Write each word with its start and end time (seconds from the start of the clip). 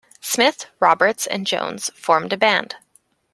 Smith, 0.19 0.65
Roberts 0.79 1.27
and 1.27 1.45
Jones 1.45 1.91
formed 1.93 2.33
a 2.33 2.37
band. 2.37 2.75